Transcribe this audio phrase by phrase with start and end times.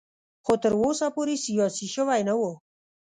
[0.45, 2.41] خو تر اوسه پورې سیاسي شوی نه و.